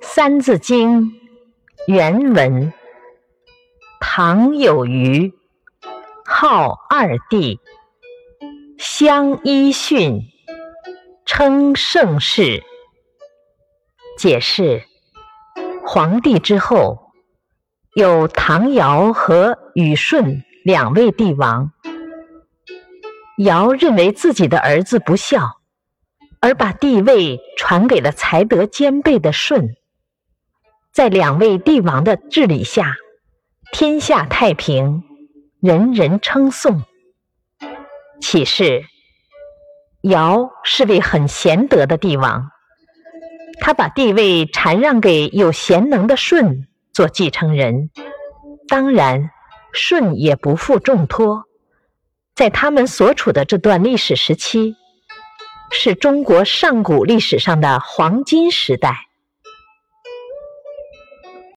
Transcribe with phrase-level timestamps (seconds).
[0.18, 1.02] 《三字经》
[1.86, 2.72] 原文：
[4.00, 5.34] 唐有虞，
[6.24, 7.60] 号二帝，
[8.78, 10.22] 相揖逊，
[11.26, 12.62] 称盛世。
[14.18, 14.84] 解释：
[15.84, 17.12] 黄帝之后，
[17.94, 21.70] 有唐尧和禹舜两位帝王。
[23.36, 25.55] 尧认为自己的儿子不孝，
[26.40, 29.74] 而把帝位传给了才德兼备的舜。
[30.92, 32.96] 在两位帝王的治理下，
[33.72, 35.02] 天下太平，
[35.60, 36.84] 人人称颂。
[38.20, 38.84] 启示：
[40.02, 42.50] 尧是位很贤德的帝王，
[43.60, 47.90] 他把帝位禅让给有贤能的舜做继承人。
[48.68, 49.30] 当然，
[49.74, 51.44] 舜也不负重托。
[52.34, 54.76] 在他们所处的这段历史时期，
[55.78, 59.05] 是中国上古历史上的黄金时代。